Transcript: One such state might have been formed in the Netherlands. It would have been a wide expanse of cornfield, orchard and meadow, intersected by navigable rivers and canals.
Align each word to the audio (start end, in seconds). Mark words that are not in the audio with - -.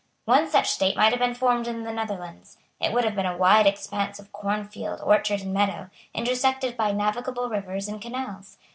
One 0.25 0.49
such 0.49 0.71
state 0.71 0.97
might 0.97 1.11
have 1.11 1.19
been 1.19 1.35
formed 1.35 1.67
in 1.67 1.83
the 1.83 1.93
Netherlands. 1.93 2.57
It 2.79 2.91
would 2.91 3.03
have 3.03 3.13
been 3.13 3.27
a 3.27 3.37
wide 3.37 3.67
expanse 3.67 4.17
of 4.17 4.31
cornfield, 4.31 4.99
orchard 5.01 5.41
and 5.41 5.53
meadow, 5.53 5.91
intersected 6.15 6.75
by 6.75 6.91
navigable 6.91 7.47
rivers 7.49 7.87
and 7.87 8.01
canals. 8.01 8.57